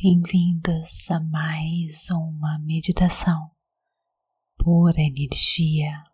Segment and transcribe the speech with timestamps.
[0.00, 3.50] Bem-vindos a mais uma meditação
[4.56, 6.04] pura energia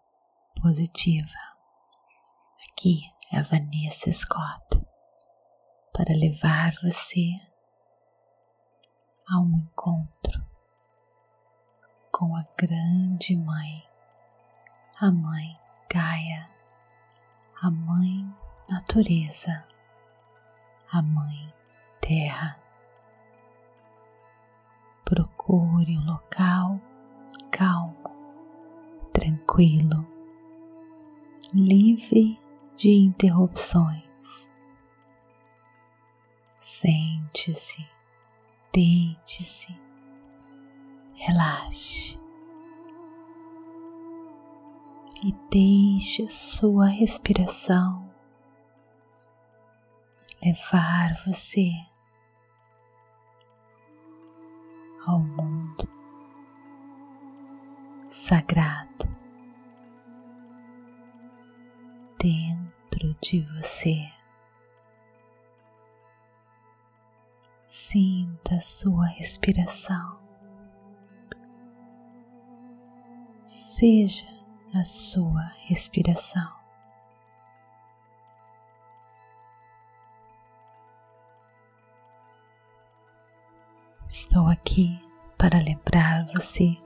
[0.62, 1.36] positiva.
[2.70, 4.80] Aqui é Vanessa Scott
[5.92, 7.28] para levar você
[9.28, 10.42] a um encontro
[12.10, 13.82] com a grande mãe,
[14.98, 15.58] a mãe
[15.92, 16.48] Gaia,
[17.60, 18.34] a mãe
[18.66, 19.62] natureza,
[20.90, 21.52] a mãe
[22.00, 22.63] terra.
[25.04, 26.80] Procure um local
[27.50, 27.94] calmo,
[29.12, 30.06] tranquilo,
[31.52, 32.40] livre
[32.76, 34.50] de interrupções.
[36.56, 37.86] Sente-se,
[38.72, 39.78] deite-se,
[41.14, 42.18] relaxe
[45.22, 48.10] e deixe sua respiração
[50.44, 51.70] levar você
[55.06, 55.88] ao mundo
[58.08, 59.08] sagrado
[62.18, 64.10] dentro de você.
[67.64, 70.18] Sinta sua respiração.
[73.46, 74.26] Seja
[74.72, 76.53] a sua respiração.
[84.16, 84.96] Estou aqui
[85.36, 86.78] para lembrar você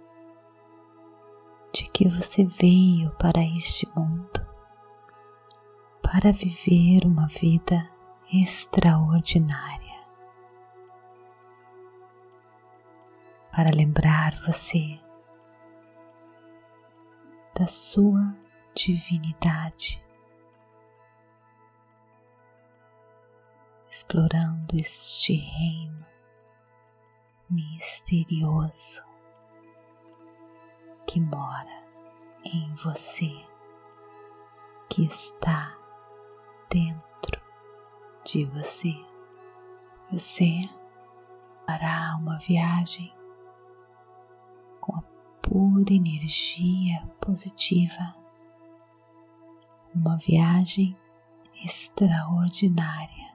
[1.75, 4.41] de que você veio para este mundo
[6.03, 7.87] para viver uma vida
[8.33, 10.01] extraordinária.
[13.53, 14.99] Para lembrar você
[17.55, 18.35] da sua
[18.75, 20.03] divinidade,
[23.91, 25.88] explorando este reino
[27.51, 29.03] misterioso
[31.07, 31.83] que mora
[32.45, 33.31] em você,
[34.91, 35.75] que está
[36.69, 37.41] dentro
[38.25, 38.93] de você.
[40.11, 40.61] Você
[41.67, 43.13] fará uma viagem
[44.81, 45.03] com a
[45.43, 48.15] pura energia positiva,
[49.95, 50.97] uma viagem
[51.65, 53.33] extraordinária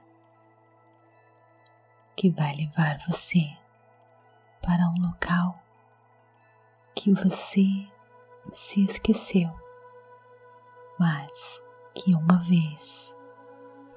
[2.16, 3.63] que vai levar você
[4.64, 5.62] para um local
[6.94, 7.86] que você
[8.50, 9.50] se esqueceu,
[10.98, 11.62] mas
[11.94, 13.14] que uma vez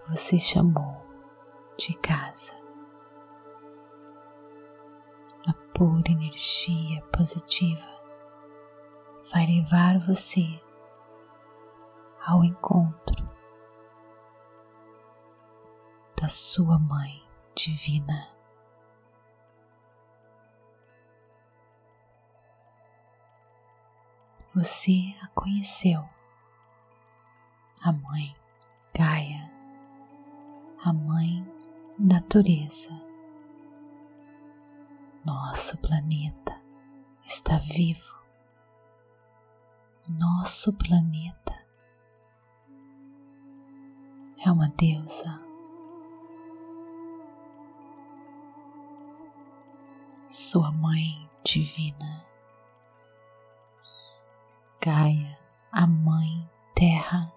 [0.09, 1.01] você chamou
[1.77, 2.53] de casa.
[5.47, 7.87] A pura energia positiva
[9.31, 10.61] vai levar você
[12.25, 13.25] ao encontro
[16.21, 17.23] da sua mãe
[17.55, 18.36] divina.
[24.57, 26.03] Você a conheceu,
[27.79, 28.27] a Mãe
[28.91, 29.51] Gaia,
[30.83, 31.45] a Mãe
[31.99, 32.89] Natureza.
[35.23, 36.59] Nosso planeta
[37.23, 38.17] está vivo.
[40.09, 41.53] Nosso planeta
[44.43, 45.39] é uma deusa.
[50.27, 52.26] Sua mãe divina
[54.87, 55.37] Gaia,
[55.69, 57.29] a Mãe Terra,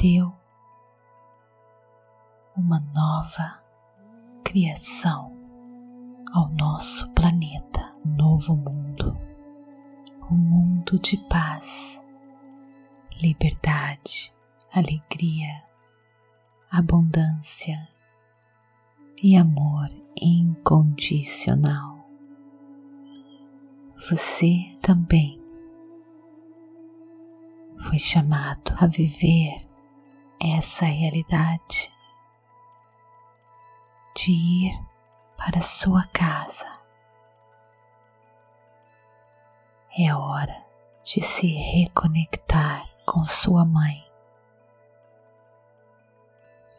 [0.00, 0.32] deu
[2.56, 3.62] uma nova
[4.42, 5.30] criação
[6.32, 9.14] ao nosso planeta, novo mundo,
[10.30, 12.02] um mundo de paz,
[13.20, 14.32] liberdade,
[14.72, 15.62] alegria,
[16.70, 17.86] abundância
[19.22, 22.08] e amor incondicional.
[24.08, 25.39] Você também
[27.80, 29.66] foi chamado a viver
[30.38, 31.90] essa realidade,
[34.14, 34.80] de ir
[35.36, 36.66] para sua casa.
[39.98, 40.64] É hora
[41.02, 44.06] de se reconectar com sua mãe.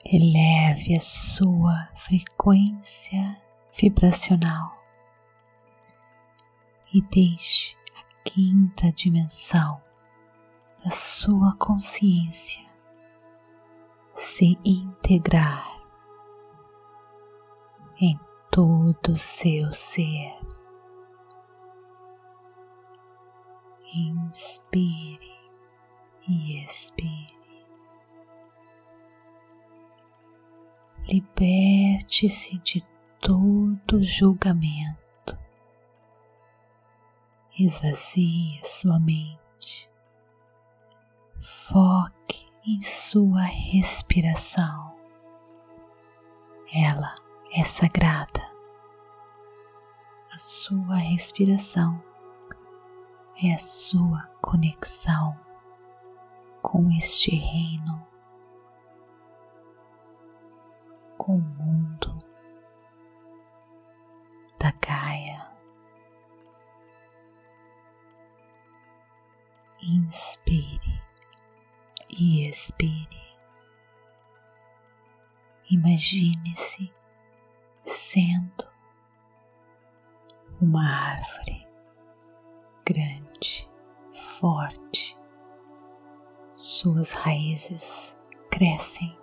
[0.05, 3.37] Eleve a sua frequência
[3.77, 4.77] vibracional
[6.93, 9.81] e deixe a quinta dimensão
[10.83, 12.63] da sua consciência
[14.15, 15.79] se integrar
[17.99, 18.19] em
[18.51, 20.39] todo o seu ser.
[23.93, 25.31] Inspire
[26.27, 27.41] e expire.
[31.07, 32.85] Liberte-se de
[33.19, 35.37] todo julgamento.
[37.59, 39.40] Esvazie sua mente.
[41.67, 44.95] Foque em sua respiração.
[46.73, 47.15] Ela
[47.53, 48.41] é sagrada.
[50.33, 52.03] A sua respiração
[53.41, 55.37] é a sua conexão
[56.63, 58.05] com este reino,
[61.17, 62.17] com o mundo
[64.59, 65.47] da Gaia.
[69.83, 70.90] Inspire
[72.17, 73.21] e expire.
[75.69, 76.93] Imagine-se
[77.83, 78.69] sendo
[80.61, 81.67] uma árvore
[82.85, 83.69] grande,
[84.13, 85.17] forte.
[86.53, 88.17] Suas raízes
[88.49, 89.17] crescem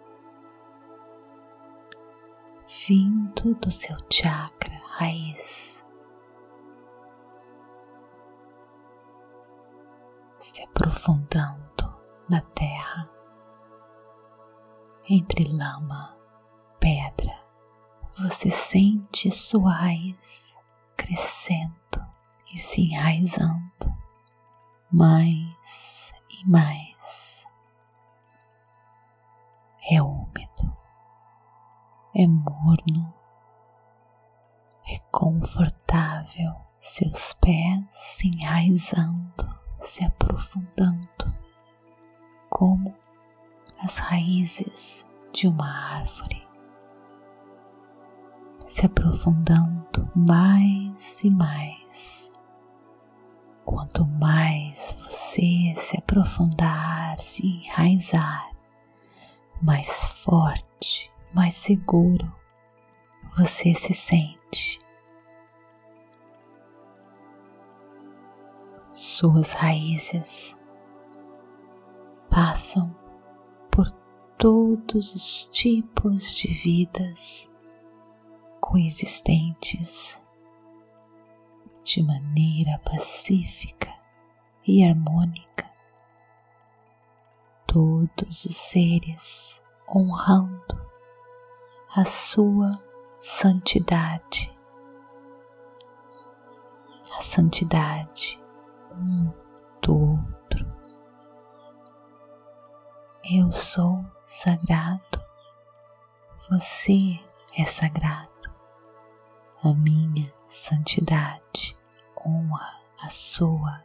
[2.87, 5.85] vindo do seu chakra raiz,
[10.39, 11.68] se aprofundando
[12.29, 13.09] na terra,
[15.09, 16.17] entre lama,
[16.79, 17.39] pedra.
[18.19, 20.59] Você sente sua raiz
[20.97, 21.73] crescendo
[22.53, 23.99] e se enraizando
[24.91, 27.47] mais e mais.
[29.91, 30.77] É úmido,
[32.15, 33.15] é morno,
[34.87, 39.49] é confortável, seus pés se enraizando,
[39.81, 41.09] se aprofundando,
[42.59, 42.93] como
[43.79, 46.45] as raízes de uma árvore,
[48.67, 52.33] se aprofundando mais e mais.
[53.65, 58.51] Quanto mais você se aprofundar, se enraizar,
[59.63, 62.27] mais forte, mais seguro
[63.37, 64.81] você se sente.
[68.93, 70.58] Suas raízes
[72.31, 72.95] passam
[73.71, 73.91] por
[74.37, 77.51] todos os tipos de vidas
[78.61, 80.21] coexistentes
[81.83, 83.93] de maneira pacífica
[84.67, 85.67] e harmônica.
[87.67, 90.79] Todos os seres honrando
[91.95, 92.83] a sua
[93.19, 94.57] santidade,
[97.17, 98.41] a santidade
[98.93, 99.33] um
[99.81, 100.38] do.
[103.31, 105.23] Eu sou sagrado,
[106.49, 107.21] você
[107.55, 108.31] é sagrado.
[109.63, 111.77] A minha santidade
[112.27, 113.85] honra a sua.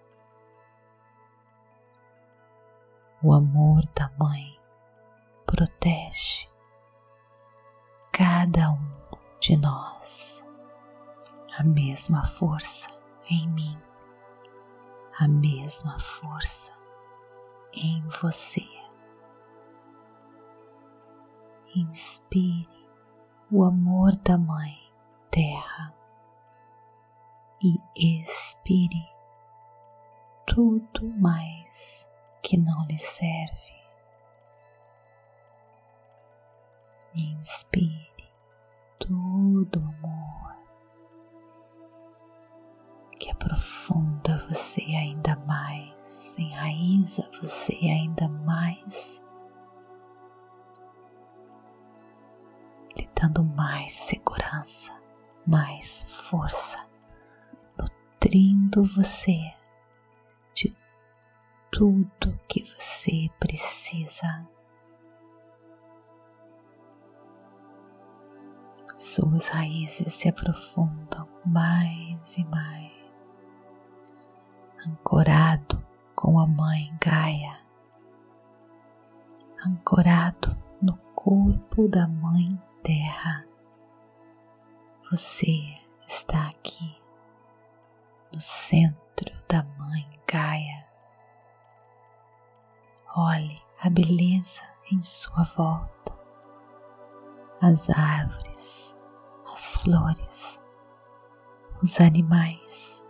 [3.21, 4.57] O amor da mãe
[5.45, 6.47] protege
[8.13, 8.91] cada um
[9.41, 10.41] de nós.
[11.59, 12.89] A mesma força
[13.29, 13.77] em mim,
[15.19, 16.71] a mesma força
[17.73, 18.82] em você.
[21.75, 22.67] Inspire
[23.51, 24.77] o amor da Mãe
[25.31, 25.91] Terra
[27.63, 29.03] e expire
[30.45, 32.07] tudo mais
[32.43, 33.73] que não lhe serve.
[37.15, 38.31] Inspire
[38.99, 40.57] todo o amor
[43.19, 49.23] que aprofunda você ainda mais, enraiza você ainda mais,
[53.23, 54.91] dando mais segurança,
[55.47, 56.85] mais força
[57.77, 59.53] nutrindo você
[60.53, 60.75] de
[61.71, 64.45] tudo que você precisa.
[68.93, 73.73] Suas raízes se aprofundam mais e mais,
[74.85, 75.81] ancorado
[76.13, 77.57] com a Mãe Gaia,
[79.65, 82.49] ancorado no corpo da Mãe
[82.83, 83.45] Terra.
[85.09, 87.01] Você está aqui
[88.33, 90.85] no centro da Mãe Gaia.
[93.15, 96.13] Olhe a beleza em sua volta,
[97.61, 98.97] as árvores,
[99.49, 100.61] as flores,
[101.81, 103.09] os animais,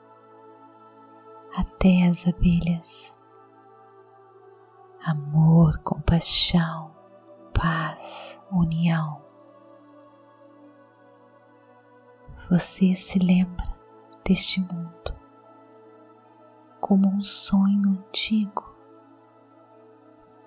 [1.58, 3.12] até as abelhas.
[5.04, 6.96] Amor, compaixão,
[7.56, 9.33] paz, união.
[12.50, 13.66] Você se lembra
[14.26, 15.18] deste mundo
[16.82, 18.76] como um sonho antigo.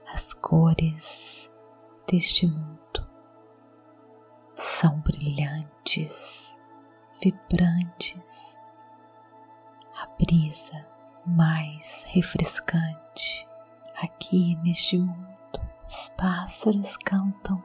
[0.07, 1.51] As cores
[2.07, 3.09] deste mundo
[4.55, 6.61] são brilhantes,
[7.23, 8.61] vibrantes,
[9.97, 10.87] a brisa
[11.25, 13.49] mais refrescante
[14.03, 15.27] aqui neste mundo.
[15.89, 17.65] Os pássaros cantam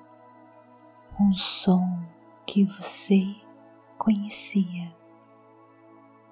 [1.19, 2.01] um som
[2.45, 3.40] que você
[4.01, 4.91] conhecia.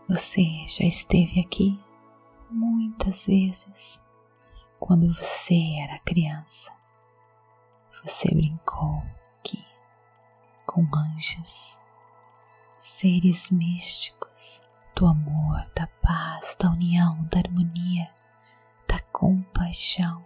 [0.08, 1.80] Você já esteve aqui
[2.50, 4.02] muitas vezes
[4.80, 6.74] quando você era criança.
[8.04, 9.04] Você brincou
[9.38, 9.64] aqui
[10.66, 11.80] com anjos,
[12.76, 14.62] seres místicos
[14.96, 18.10] do amor, da paz, da união, da harmonia,
[18.88, 20.26] da compaixão.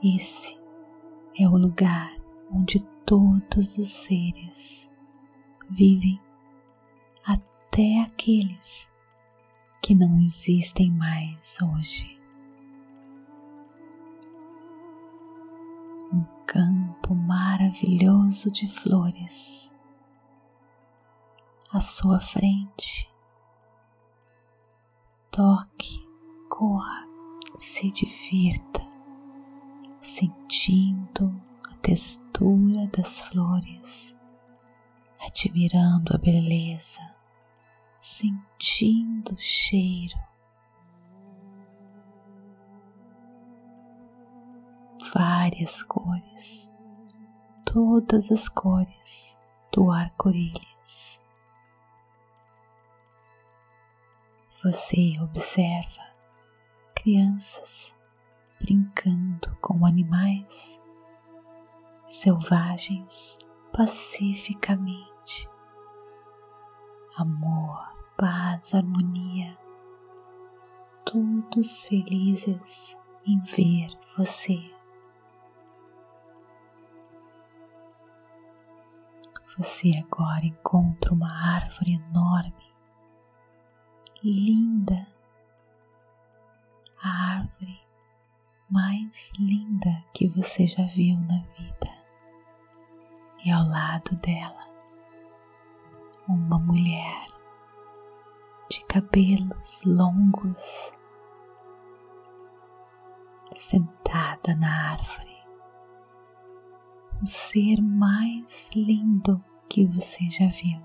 [0.00, 0.56] Esse
[1.36, 2.14] é o lugar
[2.52, 4.93] onde todos os seres
[5.68, 6.20] vivem,
[7.24, 8.90] até aqueles
[9.82, 12.18] que não existem mais hoje.
[16.12, 19.72] Um campo maravilhoso de flores
[21.74, 23.12] à sua frente.
[25.30, 26.06] Toque,
[26.48, 27.04] corra,
[27.58, 28.80] se divirta,
[30.00, 31.34] sentindo
[31.68, 34.16] a textura das flores,
[35.26, 37.00] admirando a beleza,
[37.98, 40.16] sentindo o cheiro.
[45.14, 46.70] Várias cores,
[47.64, 49.38] todas as cores
[49.72, 51.20] do arco-íris.
[54.62, 56.04] Você observa
[56.96, 57.94] crianças
[58.60, 60.80] brincando com animais
[62.06, 63.38] selvagens
[63.72, 65.13] pacificamente.
[67.16, 67.78] Amor,
[68.16, 69.56] paz, harmonia,
[71.04, 74.58] todos felizes em ver você.
[79.56, 82.64] Você agora encontra uma árvore enorme
[84.24, 85.06] linda,
[87.02, 87.78] a árvore
[88.70, 91.94] mais linda que você já viu na vida.
[93.44, 94.66] E ao lado dela,
[96.28, 97.26] uma mulher
[98.70, 100.92] de cabelos longos
[103.56, 105.34] sentada na árvore.
[107.22, 110.80] O ser mais lindo que você já viu.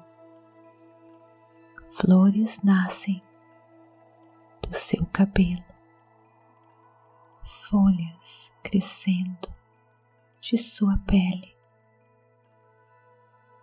[1.89, 3.22] Flores nascem
[4.62, 5.63] do seu cabelo,
[7.69, 9.53] folhas crescendo
[10.39, 11.58] de sua pele.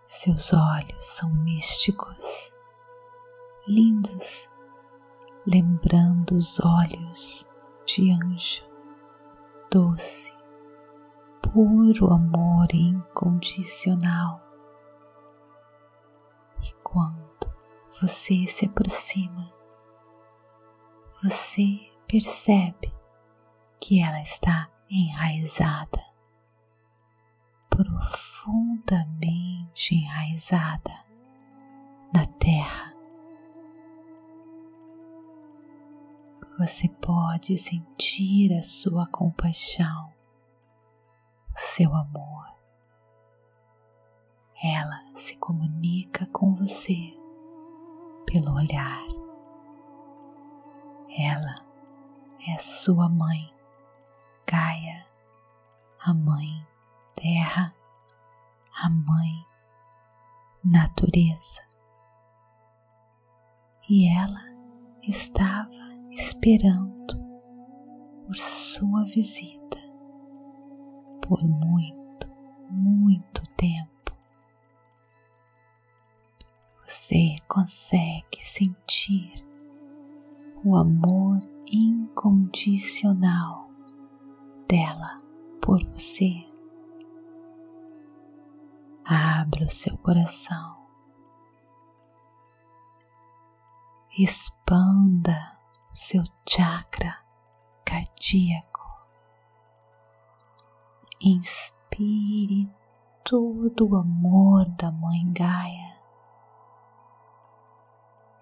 [0.07, 2.55] Seus olhos são místicos,
[3.67, 4.49] lindos,
[5.45, 7.49] lembrando os olhos
[7.85, 8.65] de anjo,
[9.69, 10.33] doce,
[11.43, 14.41] puro amor incondicional.
[16.63, 17.53] E quando
[18.01, 19.53] você se aproxima,
[21.21, 22.95] você percebe
[23.81, 26.06] que ela está enraizada,
[27.77, 31.05] profundamente enraizada
[32.13, 32.93] na terra.
[36.59, 40.11] Você pode sentir a sua compaixão,
[41.55, 42.47] o seu amor.
[44.63, 47.15] Ela se comunica com você
[48.25, 49.17] pelo olhar
[51.19, 51.65] ela
[52.47, 53.51] é sua mãe,
[54.47, 55.07] Gaia,
[55.99, 56.67] a mãe
[57.17, 57.75] terra,
[58.73, 59.45] a mãe
[60.65, 61.63] natureza.
[63.89, 64.45] E ela
[65.03, 65.71] estava
[66.13, 67.17] esperando
[68.27, 69.67] por sua visita
[71.27, 72.29] por muito,
[72.71, 73.91] muito tempo.
[76.87, 79.33] Você consegue sentir
[80.65, 83.69] o amor incondicional
[84.69, 85.21] dela
[85.61, 86.47] por você.
[89.09, 90.85] Abra o seu coração,
[94.19, 95.57] expanda
[95.93, 97.17] o seu chakra
[97.85, 98.85] cardíaco,
[101.21, 102.69] inspire
[103.23, 105.97] todo o amor da Mãe Gaia.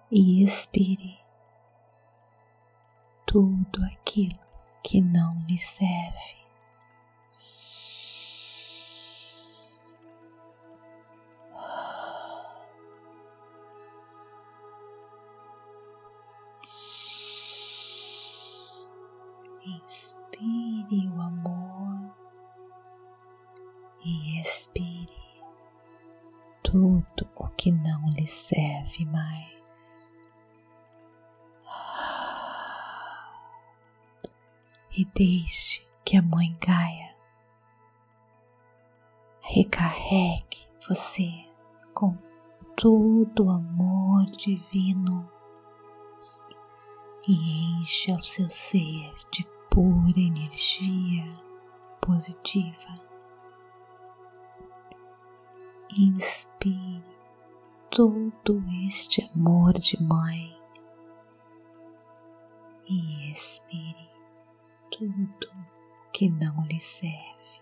[0.09, 1.19] E expire
[3.25, 4.39] tudo aquilo
[4.83, 6.44] que não lhe serve.
[19.85, 22.09] Inspire o amor
[24.03, 25.43] e expire
[26.63, 30.19] tudo o que não lhe serve mais.
[34.97, 37.15] E deixe que a Mãe Gaia
[39.39, 41.29] recarregue você
[41.93, 42.17] com
[42.75, 45.29] todo o amor divino
[47.27, 51.25] e encha o seu ser de pura energia
[51.99, 52.95] positiva.
[55.97, 57.03] Inspire
[57.89, 60.57] todo este amor de mãe
[62.87, 64.09] e expire
[64.89, 65.51] tudo
[66.13, 67.61] que não lhe serve.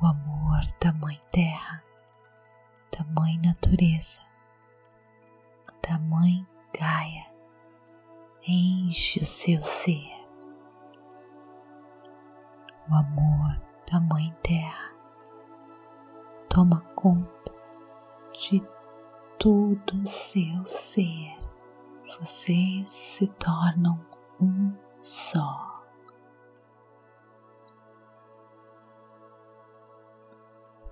[0.00, 1.82] O amor da Mãe Terra,
[2.96, 4.20] da Mãe Natureza,
[5.82, 6.46] da Mãe
[6.78, 7.26] Gaia
[8.46, 10.12] enche o seu ser.
[12.88, 14.92] O amor da Mãe Terra
[16.48, 17.52] toma conta
[18.38, 18.62] de
[19.38, 21.36] todo o seu ser.
[22.18, 23.98] Vocês se tornam
[24.40, 25.82] um só.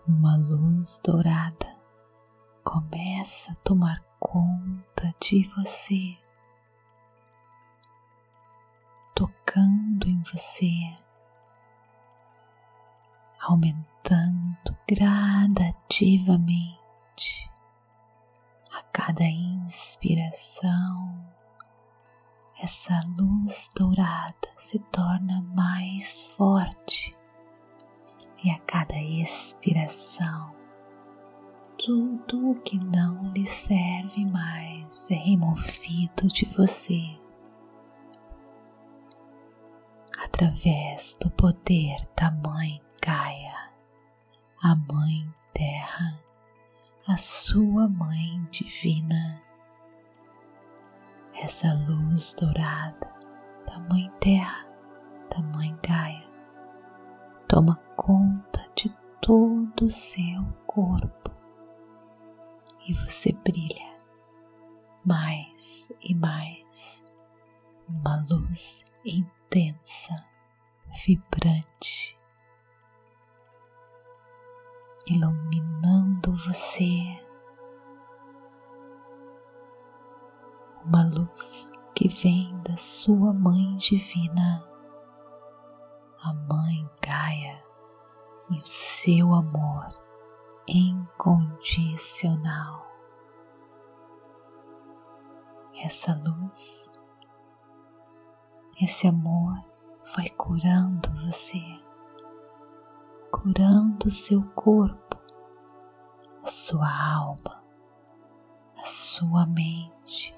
[0.08, 1.76] Uma luz dourada
[2.62, 6.16] começa a tomar conta de você,
[9.14, 10.72] tocando em você,
[13.38, 17.50] aumentando gradativamente
[18.72, 21.18] a cada inspiração.
[22.62, 27.14] Essa luz dourada se torna mais forte
[28.42, 30.53] e a cada expiração
[31.84, 36.98] tudo o que não lhe serve mais é removido de você
[40.18, 43.70] através do poder da Mãe Gaia,
[44.62, 46.18] a Mãe Terra,
[47.06, 49.42] a sua Mãe Divina.
[51.34, 53.12] Essa luz dourada
[53.66, 54.66] da Mãe Terra,
[55.28, 56.26] da Mãe Gaia,
[57.46, 58.88] toma conta de
[59.20, 61.33] todo o seu corpo
[62.86, 63.94] e você brilha
[65.04, 67.04] mais e mais,
[67.86, 70.24] uma luz intensa,
[71.04, 72.18] vibrante,
[75.06, 77.22] iluminando você,
[80.86, 84.66] uma luz que vem da sua Mãe Divina,
[86.22, 87.62] a Mãe Gaia,
[88.50, 90.03] e o seu amor
[90.66, 92.84] incondicional.
[95.82, 96.90] Essa luz,
[98.80, 99.58] esse amor
[100.16, 101.60] vai curando você,
[103.30, 105.18] curando seu corpo,
[106.42, 107.62] a sua alma,
[108.78, 110.34] a sua mente.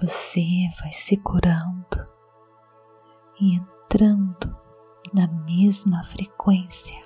[0.00, 1.81] Você vai se curando
[3.42, 4.56] e entrando
[5.12, 7.04] na mesma frequência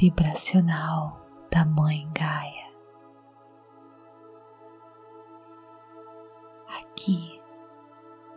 [0.00, 2.72] vibracional da Mãe Gaia.
[6.80, 7.42] Aqui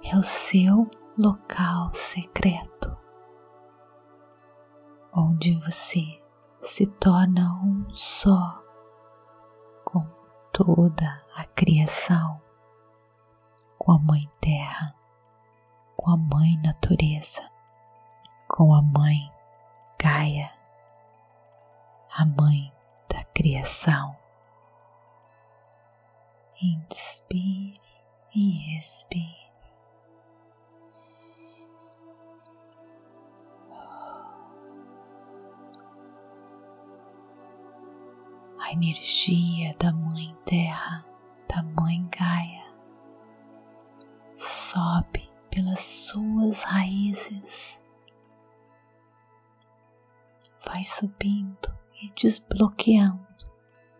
[0.03, 2.97] é o seu local secreto,
[5.13, 6.21] onde você
[6.61, 8.61] se torna um só
[9.85, 10.05] com
[10.51, 12.41] toda a criação,
[13.77, 14.98] com a Mãe Terra
[15.99, 17.45] com a Mãe Natureza,
[18.47, 19.29] com a Mãe
[20.01, 20.49] Gaia,
[22.15, 22.71] a Mãe
[23.09, 24.15] da Criação.
[26.61, 27.73] Inspire
[28.33, 29.51] e expire.
[38.61, 41.05] A energia da Mãe Terra,
[41.49, 42.63] da Mãe Gaia,
[44.33, 47.81] sobe pelas suas raízes.
[50.65, 53.27] Vai subindo e desbloqueando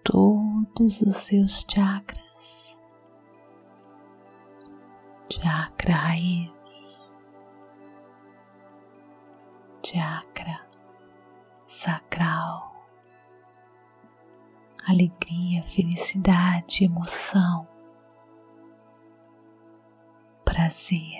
[0.04, 2.80] todos os seus chakras.
[5.32, 7.12] Chakra raiz,
[9.86, 10.68] chakra
[11.68, 12.84] sacral,
[14.88, 17.68] alegria, felicidade, emoção,
[20.44, 21.19] prazer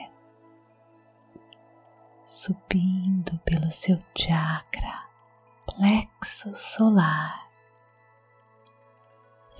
[2.30, 5.10] subindo pelo seu chakra
[5.65, 7.50] plexo solar,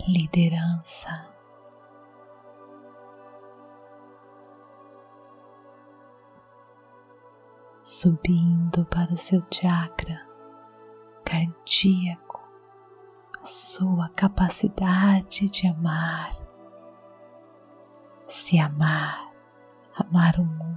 [0.08, 1.28] liderança.
[7.82, 10.24] Subindo para o seu chakra
[11.26, 12.48] cardíaco,
[13.42, 16.30] a sua capacidade de amar,
[18.28, 19.34] se amar,
[19.96, 20.69] amar o mundo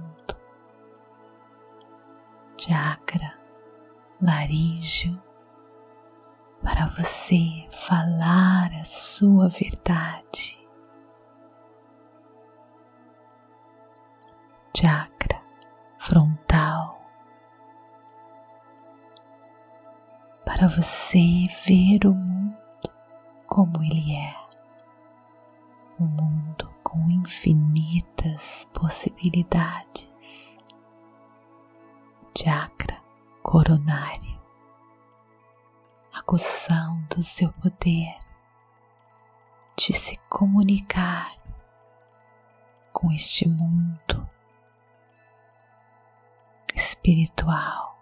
[2.65, 3.37] Chakra
[4.21, 5.21] laríngeo
[6.61, 10.57] para você falar a sua verdade.
[14.73, 15.41] Chakra
[15.97, 17.05] frontal
[20.45, 22.57] para você ver o mundo
[23.45, 24.35] como ele é.
[25.99, 30.52] Um mundo com infinitas possibilidades.
[32.35, 32.99] Chakra
[33.43, 34.41] coronário.
[36.11, 38.17] Aguçando do seu poder
[39.77, 41.37] de se comunicar
[42.91, 44.27] com este mundo
[46.73, 47.99] espiritual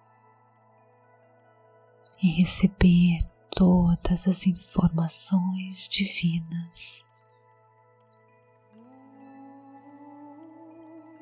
[2.21, 7.03] e receber todas as informações divinas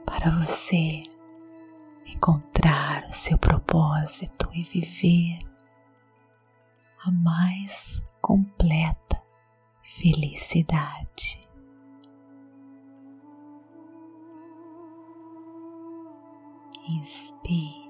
[0.06, 1.04] para você
[2.20, 5.40] encontrar seu propósito e viver
[7.06, 9.24] a mais completa
[9.82, 11.48] felicidade.
[16.90, 17.90] Inspire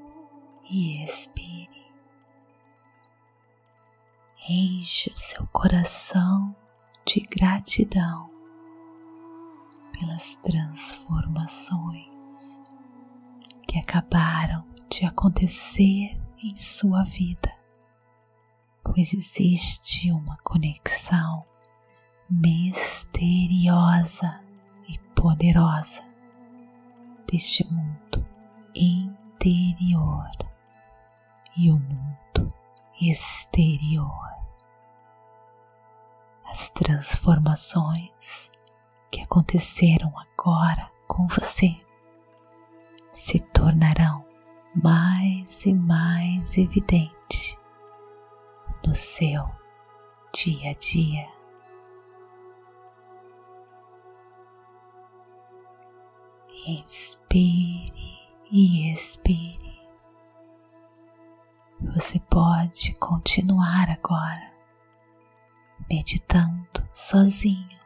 [0.70, 1.89] e expire.
[4.48, 6.56] Enche o seu coração
[7.04, 8.30] de gratidão
[9.92, 12.68] pelas transformações
[13.69, 17.60] que acabaram de acontecer em sua vida
[18.93, 21.45] pois existe uma conexão
[22.29, 24.41] misteriosa
[24.88, 26.03] e poderosa
[27.32, 28.25] deste mundo
[28.73, 30.29] interior
[31.55, 32.51] e o mundo
[32.99, 34.29] exterior.
[36.45, 38.51] As transformações
[39.12, 41.79] que aconteceram agora com você
[43.19, 44.25] se tornarão
[44.73, 47.58] mais e mais evidentes
[48.88, 49.45] no seu
[50.34, 51.27] dia a dia.
[56.65, 57.91] Inspire
[58.49, 59.82] e expire.
[61.93, 64.53] Você pode continuar agora
[65.89, 67.79] meditando sozinho.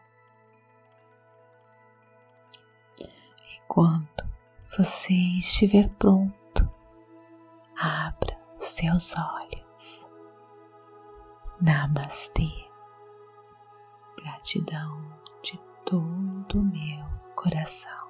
[3.01, 4.32] E quando
[4.77, 6.67] você estiver pronto,
[7.77, 10.07] abra os seus olhos.
[11.61, 12.49] Namastê.
[14.17, 14.99] Gratidão
[15.43, 17.05] de todo o meu
[17.35, 18.02] coração.